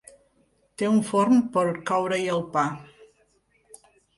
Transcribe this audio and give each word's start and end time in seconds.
Té 0.81 0.87
un 0.93 0.97
forn 1.09 1.43
per 1.57 1.65
coure-hi 1.91 2.27
el 2.37 2.43
pa. 2.57 2.65